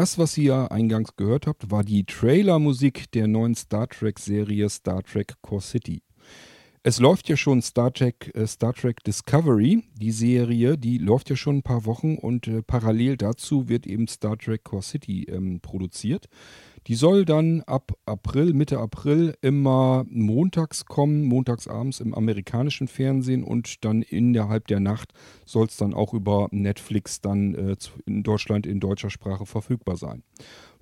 [0.00, 5.34] Das, was ihr eingangs gehört habt, war die Trailermusik der neuen Star Trek-Serie Star Trek
[5.42, 6.02] Core City.
[6.82, 11.36] Es läuft ja schon Star Trek, äh, Star Trek Discovery, die Serie, die läuft ja
[11.36, 15.60] schon ein paar Wochen und äh, parallel dazu wird eben Star Trek Core City ähm,
[15.60, 16.30] produziert.
[16.86, 23.84] Die soll dann ab April, Mitte April immer montags kommen, montagsabends im amerikanischen Fernsehen und
[23.84, 25.12] dann innerhalb der Nacht
[25.44, 30.22] soll es dann auch über Netflix dann äh, in Deutschland in deutscher Sprache verfügbar sein.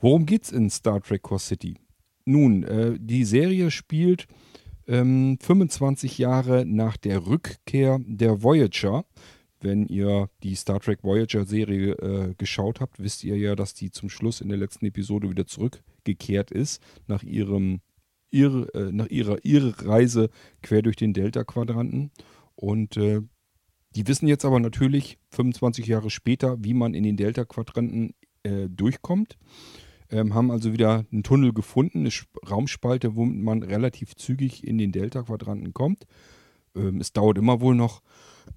[0.00, 1.76] Worum geht es in Star Trek Core City?
[2.24, 4.26] Nun, äh, die Serie spielt
[4.86, 9.04] ähm, 25 Jahre nach der Rückkehr der Voyager.
[9.60, 13.90] Wenn ihr die Star Trek Voyager Serie äh, geschaut habt, wisst ihr ja, dass die
[13.90, 17.80] zum Schluss in der letzten Episode wieder zurückgekehrt ist nach ihrem
[18.30, 20.30] Irr, äh, nach ihrer Irrreise
[20.62, 22.10] quer durch den Delta-Quadranten.
[22.54, 23.20] Und äh,
[23.94, 29.38] die wissen jetzt aber natürlich 25 Jahre später, wie man in den Delta-Quadranten äh, durchkommt
[30.10, 32.10] ähm, haben also wieder einen Tunnel gefunden, eine
[32.48, 36.06] Raumspalte, wo man relativ zügig in den Delta-Quadranten kommt.
[36.78, 38.02] Ähm, es dauert immer wohl noch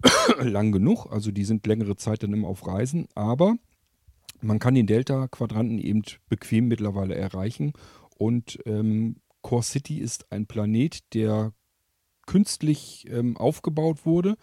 [0.40, 3.56] lang genug, also die sind längere Zeit dann immer auf Reisen, aber
[4.42, 7.74] man kann den Delta-Quadranten eben bequem mittlerweile erreichen.
[8.18, 11.54] Und ähm, Core City ist ein Planet, der
[12.26, 14.38] künstlich ähm, aufgebaut wurde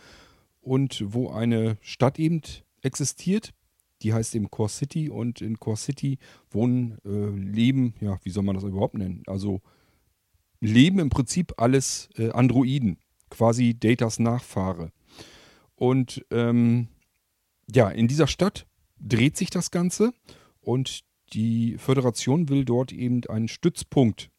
[0.61, 2.43] und wo eine Stadt eben
[2.83, 3.53] existiert,
[4.03, 6.19] die heißt eben Core City und in Core City
[6.51, 9.23] wohnen, äh, leben, ja, wie soll man das überhaupt nennen?
[9.27, 9.61] Also
[10.61, 12.99] leben im Prinzip alles äh, Androiden,
[13.39, 14.91] quasi Datas Nachfahre.
[15.77, 16.89] Und ähm,
[17.73, 18.67] ja, in dieser Stadt
[18.99, 20.13] dreht sich das Ganze
[20.61, 24.31] und die Föderation will dort eben einen Stützpunkt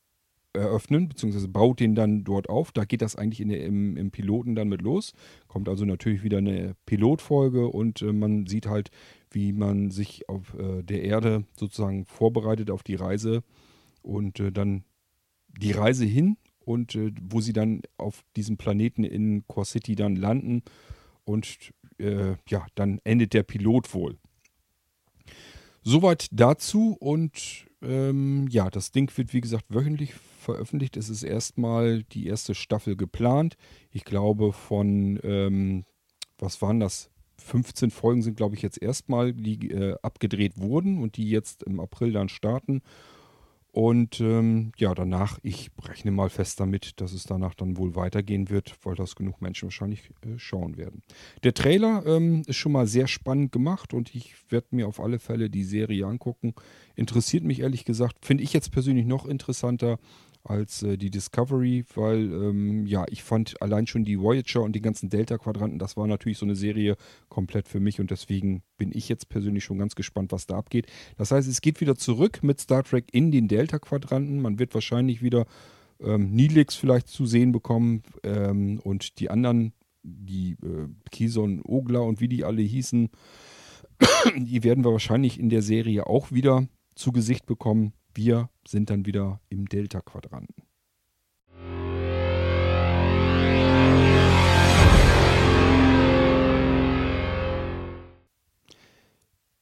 [0.51, 2.73] eröffnen, beziehungsweise baut den dann dort auf.
[2.73, 5.13] Da geht das eigentlich der, im, im, Piloten dann mit los.
[5.47, 8.89] Kommt also natürlich wieder eine Pilotfolge und äh, man sieht halt,
[9.31, 13.43] wie man sich auf äh, der Erde sozusagen vorbereitet auf die Reise
[14.01, 14.83] und äh, dann
[15.47, 16.35] die Reise hin
[16.69, 20.61] und äh, wo sie dann auf diesem Planeten in Core City dann landen
[21.25, 24.17] und äh, ja, dann endet der Pilot wohl.
[25.81, 30.95] Soweit dazu und ähm, ja, das Ding wird wie gesagt wöchentlich veröffentlicht.
[30.95, 33.55] Es ist erstmal die erste Staffel geplant.
[33.89, 35.85] Ich glaube von, ähm,
[36.37, 37.09] was waren das?
[37.37, 41.79] 15 Folgen sind, glaube ich, jetzt erstmal, die äh, abgedreht wurden und die jetzt im
[41.79, 42.81] April dann starten.
[43.71, 48.49] Und ähm, ja, danach, ich rechne mal fest damit, dass es danach dann wohl weitergehen
[48.49, 51.03] wird, weil das genug Menschen wahrscheinlich äh, schauen werden.
[51.43, 55.19] Der Trailer ähm, ist schon mal sehr spannend gemacht und ich werde mir auf alle
[55.19, 56.55] Fälle die Serie angucken.
[56.95, 59.99] Interessiert mich ehrlich gesagt, finde ich jetzt persönlich noch interessanter
[60.43, 64.81] als äh, die Discovery, weil ähm, ja, ich fand allein schon die Voyager und die
[64.81, 66.95] ganzen Delta-Quadranten, das war natürlich so eine Serie
[67.27, 70.87] komplett für mich und deswegen bin ich jetzt persönlich schon ganz gespannt, was da abgeht.
[71.17, 74.41] Das heißt, es geht wieder zurück mit Star Trek in den Delta-Quadranten.
[74.41, 75.45] Man wird wahrscheinlich wieder
[75.99, 79.73] ähm, Nilix vielleicht zu sehen bekommen ähm, und die anderen,
[80.03, 83.09] die äh, Kison, Ogler und wie die alle hießen,
[84.37, 87.93] die werden wir wahrscheinlich in der Serie auch wieder zu Gesicht bekommen.
[88.21, 90.63] Wir sind dann wieder im Delta-Quadranten.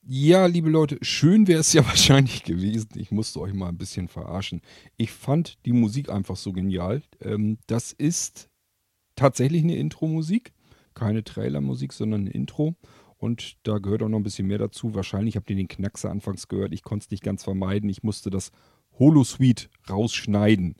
[0.02, 2.90] Ja, liebe Leute, schön wäre es ja wahrscheinlich gewesen.
[2.96, 4.64] Ich musste euch mal ein bisschen verarschen.
[4.96, 7.04] Ich fand die Musik einfach so genial.
[7.22, 8.50] Ähm, das ist
[9.16, 10.52] tatsächlich eine Intro-Musik.
[10.96, 12.76] Keine Trailer-Musik, sondern eine Intro.
[13.18, 14.94] Und da gehört auch noch ein bisschen mehr dazu.
[14.94, 16.74] Wahrscheinlich habt ihr den Knackser anfangs gehört.
[16.74, 17.90] Ich konnte es nicht ganz vermeiden.
[17.90, 18.52] Ich musste das
[19.00, 20.76] Holosuite rausschneiden.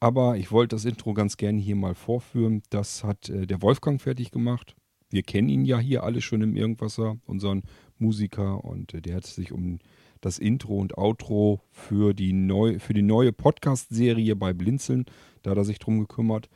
[0.00, 2.62] Aber ich wollte das Intro ganz gerne hier mal vorführen.
[2.70, 4.74] Das hat äh, der Wolfgang fertig gemacht.
[5.10, 7.62] Wir kennen ihn ja hier alle schon im Irgendwasser, unseren
[7.98, 8.64] Musiker.
[8.64, 9.78] Und äh, der hat sich um
[10.20, 15.04] das Intro und Outro für die, neu, für die neue Podcast-Serie bei Blinzeln,
[15.42, 16.48] da hat er sich drum gekümmert.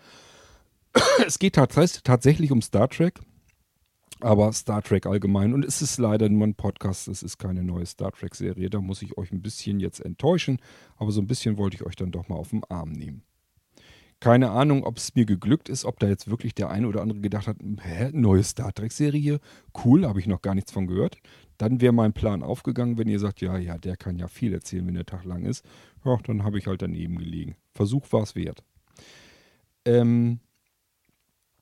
[1.26, 3.20] es geht tatsächlich um Star Trek
[4.20, 5.52] aber Star Trek allgemein.
[5.52, 8.70] Und es ist leider nur ein Podcast, es ist keine neue Star Trek-Serie.
[8.70, 10.58] Da muss ich euch ein bisschen jetzt enttäuschen,
[10.96, 13.22] aber so ein bisschen wollte ich euch dann doch mal auf den Arm nehmen.
[14.18, 17.20] Keine Ahnung, ob es mir geglückt ist, ob da jetzt wirklich der eine oder andere
[17.20, 19.40] gedacht hat, hä, neue Star Trek-Serie,
[19.84, 21.18] cool, habe ich noch gar nichts von gehört.
[21.58, 24.86] Dann wäre mein Plan aufgegangen, wenn ihr sagt, ja, ja, der kann ja viel erzählen,
[24.86, 25.64] wenn der Tag lang ist.
[26.04, 27.56] Ja, dann habe ich halt daneben gelegen.
[27.74, 28.64] Versuch war es wert.
[29.84, 30.40] Ähm,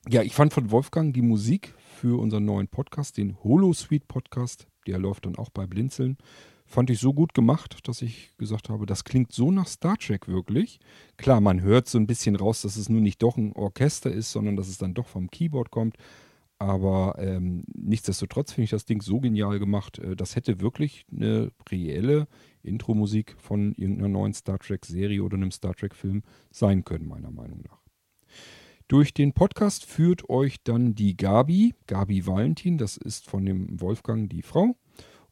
[0.09, 1.75] ja, ich fand von Wolfgang die Musik
[2.05, 4.67] für unseren neuen Podcast, den Holosuite Podcast.
[4.87, 6.19] Der läuft dann auch bei Blinzeln.
[6.67, 10.29] Fand ich so gut gemacht, dass ich gesagt habe, das klingt so nach Star Trek
[10.29, 10.81] wirklich.
[11.17, 14.33] Klar, man hört so ein bisschen raus, dass es nun nicht doch ein Orchester ist,
[14.33, 15.97] sondern dass es dann doch vom Keyboard kommt.
[16.59, 19.99] Aber ähm, nichtsdestotrotz finde ich das Ding so genial gemacht.
[19.99, 22.29] Äh, das hätte wirklich eine reelle
[22.63, 27.84] Intro-Musik von irgendeiner neuen Star Trek-Serie oder einem Star Trek-Film sein können, meiner Meinung nach.
[28.87, 34.29] Durch den Podcast führt euch dann die Gabi, Gabi Valentin, das ist von dem Wolfgang
[34.29, 34.77] die Frau.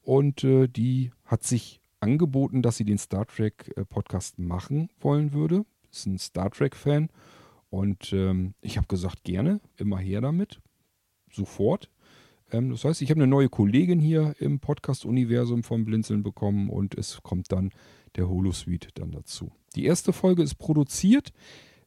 [0.00, 5.34] Und äh, die hat sich angeboten, dass sie den Star Trek äh, Podcast machen wollen
[5.34, 5.66] würde.
[5.90, 7.10] Ist ein Star Trek-Fan.
[7.68, 10.60] Und ähm, ich habe gesagt, gerne, immer her damit.
[11.30, 11.90] Sofort.
[12.52, 16.94] Ähm, das heißt, ich habe eine neue Kollegin hier im Podcast-Universum vom Blinzeln bekommen und
[16.96, 17.70] es kommt dann
[18.16, 19.52] der Holosuite dann dazu.
[19.76, 21.32] Die erste Folge ist produziert.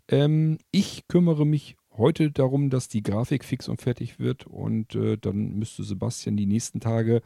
[0.08, 5.18] Ähm, ich kümmere mich heute darum, dass die Grafik fix und fertig wird und äh,
[5.18, 7.22] dann müsste Sebastian die nächsten Tage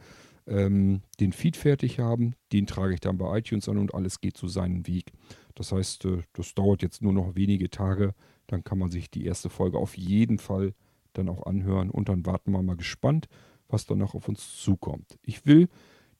[0.46, 2.34] ähm, den Feed fertig haben.
[2.52, 5.12] Den trage ich dann bei iTunes an und alles geht so seinen Weg.
[5.54, 8.14] Das heißt, äh, das dauert jetzt nur noch wenige Tage.
[8.46, 10.74] Dann kann man sich die erste Folge auf jeden Fall
[11.12, 13.28] dann auch anhören und dann warten wir mal gespannt,
[13.68, 15.18] was dann noch auf uns zukommt.
[15.22, 15.68] Ich will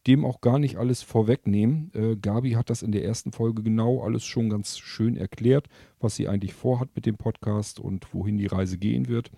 [0.06, 1.91] dem auch gar nicht alles vorwegnehmen.
[1.94, 5.69] Äh, Gabi hat das in der ersten Folge genau alles schon ganz schön erklärt,
[5.99, 9.31] was sie eigentlich vorhat mit dem Podcast und wohin die Reise gehen wird.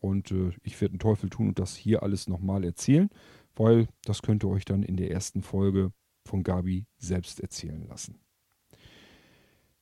[0.00, 3.10] Und äh, ich werde einen Teufel tun und das hier alles nochmal erzählen,
[3.54, 5.92] weil das könnt ihr euch dann in der ersten Folge
[6.26, 8.20] von Gabi selbst erzählen lassen.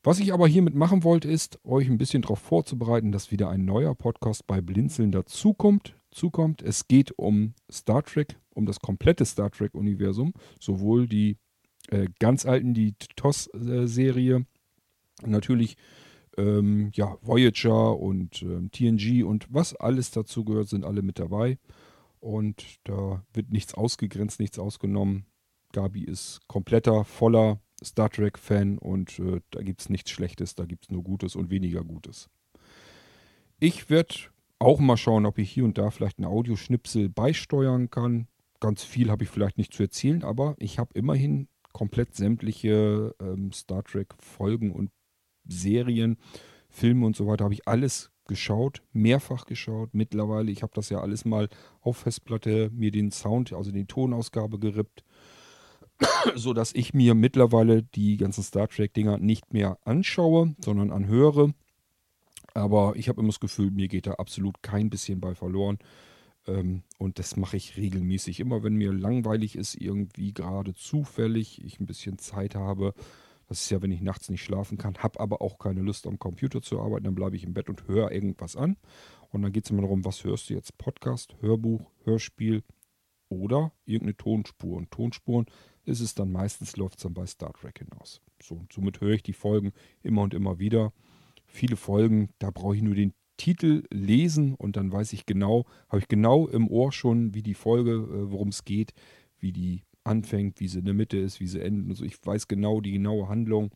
[0.02, 3.64] Was ich aber hiermit machen wollte, ist, euch ein bisschen darauf vorzubereiten, dass wieder ein
[3.64, 5.96] neuer Podcast bei Blinzeln dazukommt.
[6.10, 6.62] Zukommt.
[6.62, 10.34] Es geht um Star Trek, um das komplette Star Trek-Universum.
[10.60, 11.36] Sowohl die
[11.88, 14.44] äh, ganz alten, die TOS-Serie,
[15.24, 15.76] natürlich
[16.36, 21.58] ähm, ja, Voyager und ähm, TNG und was alles dazu gehört, sind alle mit dabei.
[22.20, 25.24] Und da wird nichts ausgegrenzt, nichts ausgenommen.
[25.72, 30.86] Gabi ist kompletter, voller Star Trek-Fan und äh, da gibt es nichts Schlechtes, da gibt
[30.86, 32.28] es nur Gutes und weniger Gutes.
[33.60, 34.14] Ich werde
[34.58, 38.26] auch mal schauen, ob ich hier und da vielleicht einen Audioschnipsel beisteuern kann.
[38.60, 43.52] Ganz viel habe ich vielleicht nicht zu erzählen, aber ich habe immerhin komplett sämtliche ähm,
[43.52, 44.90] Star Trek-Folgen und
[45.44, 46.16] Serien,
[46.68, 49.90] Filme und so weiter, habe ich alles geschaut, mehrfach geschaut.
[49.92, 51.48] Mittlerweile, ich habe das ja alles mal
[51.80, 55.04] auf Festplatte, mir den Sound, also die Tonausgabe gerippt
[56.34, 61.54] so dass ich mir mittlerweile die ganzen Star Trek-Dinger nicht mehr anschaue, sondern anhöre.
[62.54, 65.78] Aber ich habe immer das Gefühl, mir geht da absolut kein bisschen bei verloren.
[66.48, 68.40] Ähm, und das mache ich regelmäßig.
[68.40, 72.94] Immer wenn mir langweilig ist, irgendwie gerade zufällig, ich ein bisschen Zeit habe.
[73.46, 76.18] Das ist ja, wenn ich nachts nicht schlafen kann, habe aber auch keine Lust am
[76.18, 78.76] Computer zu arbeiten, dann bleibe ich im Bett und höre irgendwas an.
[79.30, 80.76] Und dann geht es immer darum, was hörst du jetzt?
[80.78, 82.62] Podcast, Hörbuch, Hörspiel
[83.28, 84.76] oder irgendeine Tonspur.
[84.76, 85.46] Und Tonspuren
[85.84, 88.20] ist es dann meistens, läuft es dann bei Star Trek hinaus.
[88.42, 90.92] So, und somit höre ich die Folgen immer und immer wieder.
[91.46, 96.00] Viele Folgen, da brauche ich nur den Titel lesen und dann weiß ich genau, habe
[96.00, 98.92] ich genau im Ohr schon, wie die Folge, äh, worum es geht,
[99.38, 101.88] wie die anfängt, wie sie in der Mitte ist, wie sie endet.
[101.88, 103.70] Also ich weiß genau die genaue Handlung.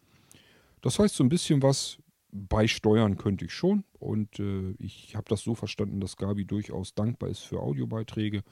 [0.83, 1.99] Das heißt, so ein bisschen was
[2.33, 3.85] beisteuern könnte ich schon.
[3.99, 8.43] Und äh, ich habe das so verstanden, dass Gabi durchaus dankbar ist für Audiobeiträge.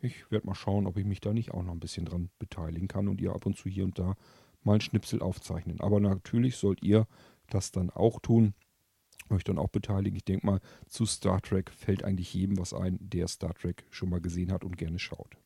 [0.00, 2.88] Ich werde mal schauen, ob ich mich da nicht auch noch ein bisschen dran beteiligen
[2.88, 4.14] kann und ihr ab und zu hier und da
[4.62, 5.80] mal ein Schnipsel aufzeichnen.
[5.80, 7.06] Aber natürlich sollt ihr
[7.48, 8.54] das dann auch tun,
[9.30, 10.16] euch dann auch beteiligen.
[10.16, 14.10] Ich denke mal, zu Star Trek fällt eigentlich jedem was ein, der Star Trek schon
[14.10, 15.36] mal gesehen hat und gerne schaut.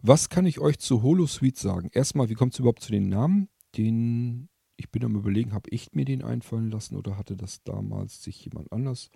[0.00, 1.90] Was kann ich euch zu Holosuite sagen?
[1.92, 3.48] Erstmal, wie kommt es überhaupt zu den Namen?
[3.76, 8.22] Den, ich bin am überlegen, habe ich mir den einfallen lassen oder hatte das damals
[8.22, 9.10] sich jemand anders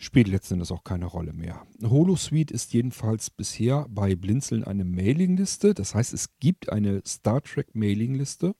[0.00, 1.66] Spielt letzten Endes auch keine Rolle mehr.
[1.82, 5.74] Holosuite ist jedenfalls bisher bei Blinzeln eine Mailingliste.
[5.74, 8.54] Das heißt, es gibt eine Star Trek Mailingliste.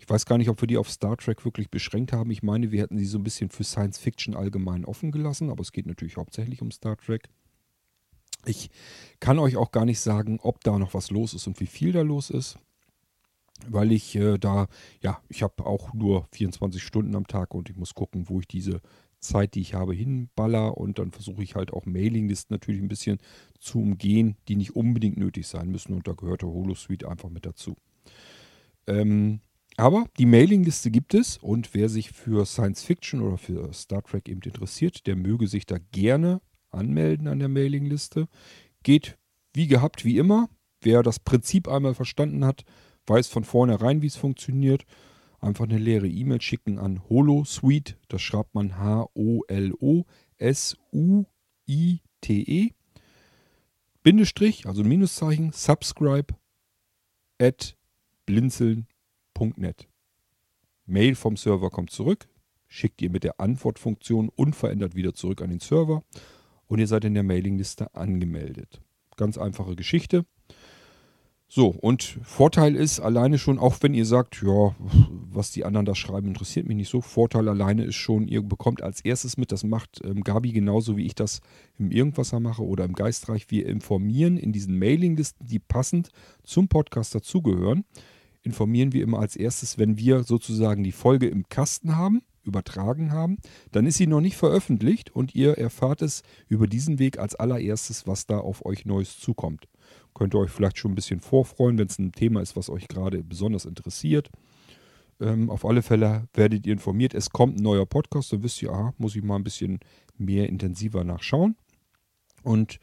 [0.00, 2.30] Ich weiß gar nicht, ob wir die auf Star Trek wirklich beschränkt haben.
[2.30, 5.60] Ich meine, wir hätten sie so ein bisschen für Science Fiction allgemein offen gelassen, aber
[5.60, 7.28] es geht natürlich hauptsächlich um Star Trek.
[8.46, 8.70] Ich
[9.20, 11.92] kann euch auch gar nicht sagen, ob da noch was los ist und wie viel
[11.92, 12.58] da los ist,
[13.68, 14.68] weil ich äh, da,
[15.02, 18.48] ja, ich habe auch nur 24 Stunden am Tag und ich muss gucken, wo ich
[18.48, 18.80] diese
[19.18, 23.18] Zeit, die ich habe, hinballer und dann versuche ich halt auch Mailinglisten natürlich ein bisschen
[23.58, 27.44] zu umgehen, die nicht unbedingt nötig sein müssen und da gehört der Holosuite einfach mit
[27.44, 27.76] dazu.
[28.86, 29.40] Ähm,
[29.80, 34.28] aber die Mailingliste gibt es und wer sich für Science Fiction oder für Star Trek
[34.28, 38.28] eben interessiert, der möge sich da gerne anmelden an der Mailingliste.
[38.82, 39.18] Geht
[39.54, 40.48] wie gehabt, wie immer.
[40.82, 42.64] Wer das Prinzip einmal verstanden hat,
[43.06, 44.84] weiß von vornherein, wie es funktioniert
[45.40, 49.40] einfach eine leere E-Mail schicken an holosuite, das schreibt man H-O-L-O-S-U-I-T-E,
[54.02, 56.34] Bindestrich, also Minuszeichen, subscribe
[57.38, 57.76] at
[59.40, 59.88] blinzeln.net.
[60.86, 62.28] Mail vom Server kommt zurück,
[62.68, 66.02] schickt ihr mit der Antwortfunktion unverändert wieder zurück an den Server
[66.66, 68.80] und ihr seid in der Mailingliste angemeldet.
[69.16, 70.24] Ganz einfache Geschichte.
[71.52, 74.74] So, und Vorteil ist alleine schon, auch wenn ihr sagt, ja,
[75.32, 77.00] was die anderen da schreiben, interessiert mich nicht so.
[77.00, 81.06] Vorteil alleine ist schon, ihr bekommt als erstes mit, das macht ähm, Gabi genauso wie
[81.06, 81.40] ich das
[81.76, 83.46] im Irgendwasser mache oder im Geistreich.
[83.50, 86.10] Wir informieren in diesen Mailinglisten, die passend
[86.44, 87.84] zum Podcast dazugehören,
[88.42, 93.38] informieren wir immer als erstes, wenn wir sozusagen die Folge im Kasten haben, übertragen haben,
[93.70, 98.06] dann ist sie noch nicht veröffentlicht und ihr erfahrt es über diesen Weg als allererstes,
[98.06, 99.68] was da auf euch Neues zukommt.
[100.14, 102.88] Könnt ihr euch vielleicht schon ein bisschen vorfreuen, wenn es ein Thema ist, was euch
[102.88, 104.30] gerade besonders interessiert.
[105.20, 108.72] Ähm, auf alle Fälle werdet ihr informiert, es kommt ein neuer Podcast, dann wisst ihr,
[108.72, 109.80] aha, muss ich mal ein bisschen
[110.16, 111.56] mehr intensiver nachschauen.
[112.42, 112.78] Und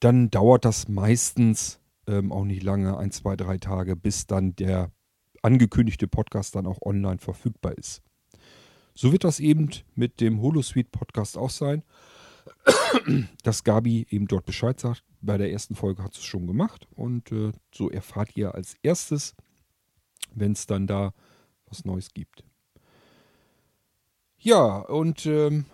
[0.00, 4.90] dann dauert das meistens ähm, auch nicht lange, ein, zwei, drei Tage, bis dann der
[5.42, 8.02] angekündigte Podcast dann auch online verfügbar ist.
[8.94, 11.82] So wird das eben mit dem Holosuite Podcast auch sein
[13.42, 15.04] dass Gabi eben dort Bescheid sagt.
[15.20, 19.34] Bei der ersten Folge hat es schon gemacht und äh, so erfahrt ihr als erstes,
[20.34, 21.12] wenn es dann da
[21.66, 22.44] was Neues gibt.
[24.38, 25.64] Ja, und ähm,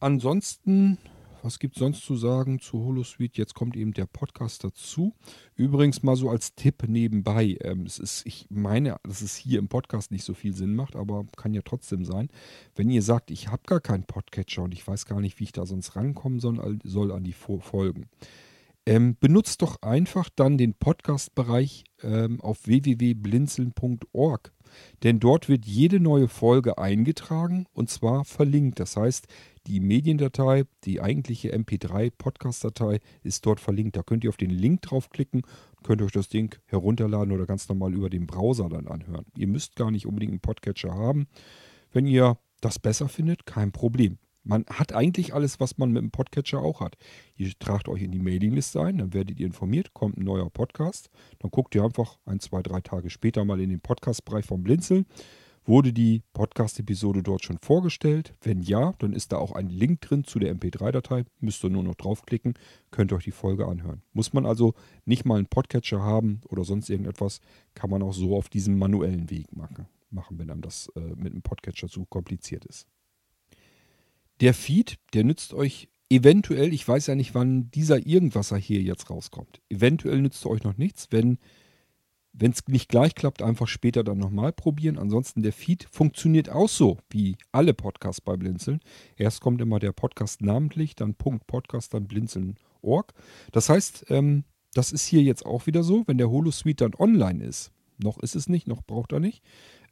[0.00, 0.98] ansonsten
[1.42, 3.38] was gibt es sonst zu sagen zu Holosuite?
[3.38, 5.14] Jetzt kommt eben der Podcast dazu.
[5.56, 7.56] Übrigens mal so als Tipp nebenbei.
[7.62, 10.96] Ähm, es ist, ich meine, dass es hier im Podcast nicht so viel Sinn macht,
[10.96, 12.28] aber kann ja trotzdem sein.
[12.74, 15.52] Wenn ihr sagt, ich habe gar keinen Podcatcher und ich weiß gar nicht, wie ich
[15.52, 18.08] da sonst rankommen soll, soll an die Folgen.
[18.86, 24.52] Ähm, benutzt doch einfach dann den Podcast-Bereich ähm, auf www.blinzeln.org.
[25.02, 28.80] Denn dort wird jede neue Folge eingetragen und zwar verlinkt.
[28.80, 29.26] Das heißt,
[29.66, 33.96] die Mediendatei, die eigentliche MP3-Podcast-Datei ist dort verlinkt.
[33.96, 35.42] Da könnt ihr auf den Link draufklicken,
[35.82, 39.26] könnt euch das Ding herunterladen oder ganz normal über den Browser dann anhören.
[39.36, 41.26] Ihr müsst gar nicht unbedingt einen Podcatcher haben.
[41.92, 44.18] Wenn ihr das besser findet, kein Problem.
[44.42, 46.96] Man hat eigentlich alles, was man mit dem Podcatcher auch hat.
[47.36, 51.10] Ihr tragt euch in die Mailingliste ein, dann werdet ihr informiert, kommt ein neuer Podcast.
[51.38, 55.06] Dann guckt ihr einfach ein, zwei, drei Tage später mal in den Podcast-Bereich vom Blinzeln
[55.66, 58.34] Wurde die Podcast-Episode dort schon vorgestellt?
[58.40, 61.24] Wenn ja, dann ist da auch ein Link drin zu der MP3-Datei.
[61.38, 62.54] Müsst ihr nur noch draufklicken,
[62.90, 64.02] könnt euch die Folge anhören.
[64.12, 67.40] Muss man also nicht mal einen Podcatcher haben oder sonst irgendetwas,
[67.74, 71.32] kann man auch so auf diesem manuellen Weg machen, machen wenn einem das äh, mit
[71.32, 72.88] einem Podcatcher zu kompliziert ist.
[74.40, 79.10] Der Feed, der nützt euch eventuell, ich weiß ja nicht, wann dieser Irgendwasser hier jetzt
[79.10, 79.60] rauskommt.
[79.68, 81.38] Eventuell nützt er euch noch nichts, wenn
[82.38, 84.98] es nicht gleich klappt, einfach später dann nochmal probieren.
[84.98, 88.80] Ansonsten der Feed funktioniert auch so wie alle Podcasts bei Blinzeln.
[89.16, 93.12] Erst kommt immer der Podcast namentlich, dann Punkt Podcast, dann blinzeln.org.
[93.52, 94.44] Das heißt, ähm,
[94.74, 97.72] das ist hier jetzt auch wieder so, wenn der Holosuite dann online ist.
[97.98, 99.42] Noch ist es nicht, noch braucht er nicht.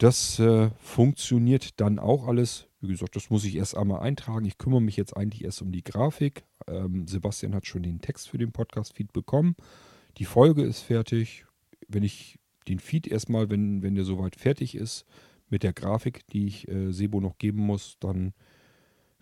[0.00, 2.68] Das äh, funktioniert dann auch alles.
[2.80, 4.46] Wie gesagt, das muss ich erst einmal eintragen.
[4.46, 6.44] Ich kümmere mich jetzt eigentlich erst um die Grafik.
[6.66, 9.56] Ähm, Sebastian hat schon den Text für den Podcast-Feed bekommen.
[10.16, 11.44] Die Folge ist fertig.
[11.86, 15.04] Wenn ich den Feed erstmal, wenn, wenn der soweit fertig ist,
[15.50, 18.32] mit der Grafik, die ich äh, Sebo noch geben muss, dann,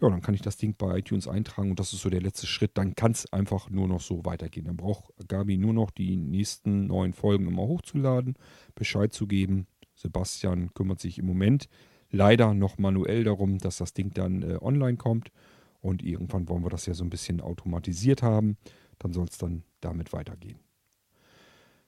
[0.00, 2.46] ja, dann kann ich das Ding bei iTunes eintragen und das ist so der letzte
[2.46, 2.78] Schritt.
[2.78, 4.66] Dann kann es einfach nur noch so weitergehen.
[4.66, 8.36] Dann braucht Gabi nur noch die nächsten neuen Folgen immer hochzuladen,
[8.76, 9.66] Bescheid zu geben.
[9.98, 11.68] Sebastian kümmert sich im Moment
[12.10, 15.30] leider noch manuell darum, dass das Ding dann äh, online kommt.
[15.80, 18.56] Und irgendwann wollen wir das ja so ein bisschen automatisiert haben.
[18.98, 20.58] Dann soll es dann damit weitergehen.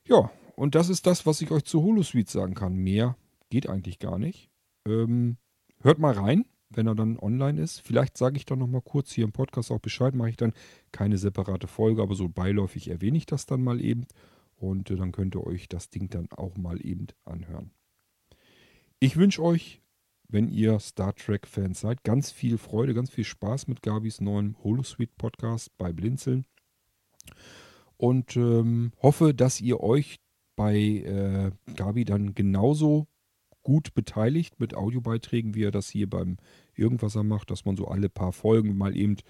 [0.06, 2.74] Ja, und das ist das, was ich euch zu Holosuite sagen kann.
[2.74, 3.16] Mehr
[3.48, 4.50] geht eigentlich gar nicht.
[4.86, 5.36] Ähm,
[5.80, 6.44] hört mal rein.
[6.70, 7.80] wenn er dann online ist.
[7.80, 10.52] Vielleicht sage ich dann nochmal kurz hier im Podcast auch Bescheid, mache ich dann
[10.92, 14.06] keine separate Folge, aber so beiläufig erwähne ich das dann mal eben.
[14.56, 17.72] Und äh, dann könnt ihr euch das Ding dann auch mal eben anhören.
[19.02, 19.80] Ich wünsche euch,
[20.28, 25.14] wenn ihr Star Trek-Fans seid, ganz viel Freude, ganz viel Spaß mit Gabis neuem Holosuite
[25.16, 26.44] Podcast bei Blinzeln.
[27.96, 30.16] Und ähm, hoffe, dass ihr euch
[30.54, 33.06] bei äh, Gabi dann genauso
[33.62, 36.36] gut beteiligt mit Audiobeiträgen, wie er das hier beim
[36.74, 39.22] Irgendwasser macht, dass man so alle paar Folgen mal eben ein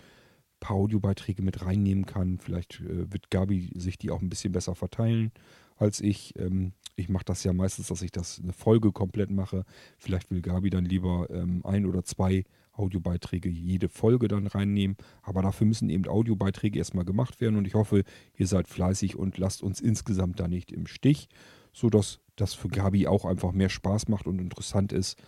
[0.58, 2.40] paar Audiobeiträge mit reinnehmen kann.
[2.40, 5.30] Vielleicht äh, wird Gabi sich die auch ein bisschen besser verteilen
[5.76, 6.36] als ich.
[6.40, 9.64] Ähm, ich mache das ja meistens, dass ich das eine Folge komplett mache.
[9.99, 14.97] Vielleicht will Gabi dann lieber ähm, ein oder zwei Audiobeiträge jede Folge dann reinnehmen.
[15.23, 18.04] Aber dafür müssen eben Audiobeiträge erstmal gemacht werden und ich hoffe,
[18.37, 21.28] ihr seid fleißig und lasst uns insgesamt da nicht im Stich,
[21.73, 25.18] sodass das für Gabi auch einfach mehr Spaß macht und interessant ist.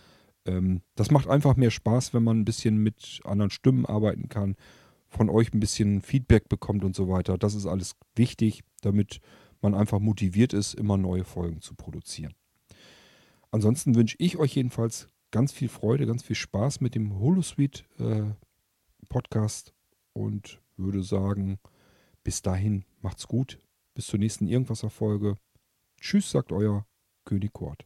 [0.45, 4.55] Ähm, das macht einfach mehr Spaß, wenn man ein bisschen mit anderen Stimmen arbeiten kann,
[5.07, 7.37] von euch ein bisschen Feedback bekommt und so weiter.
[7.37, 9.19] Das ist alles wichtig, damit
[9.63, 12.33] man einfach motiviert ist, immer neue Folgen zu produzieren.
[13.51, 19.05] Ansonsten wünsche ich euch jedenfalls ganz viel Freude, ganz viel Spaß mit dem Holosuite äh,
[19.09, 19.73] Podcast
[20.13, 21.59] und würde sagen,
[22.23, 23.59] bis dahin macht's gut.
[23.95, 25.37] Bis zur nächsten Irgendwas-Erfolge.
[25.99, 26.85] Tschüss, sagt euer
[27.25, 27.85] König Kurt.